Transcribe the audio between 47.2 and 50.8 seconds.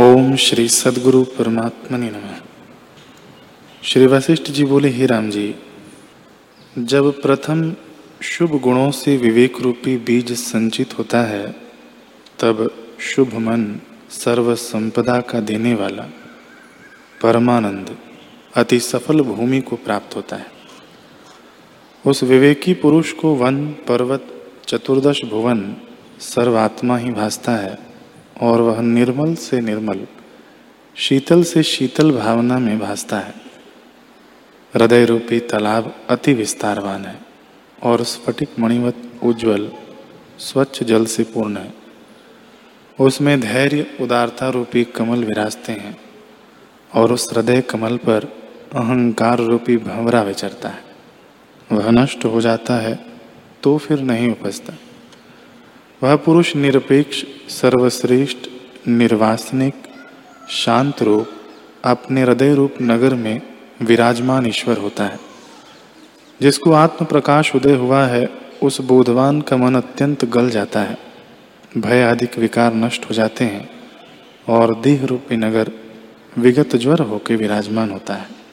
हृदय कमल पर अहंकार रूपी भंवरा विचरता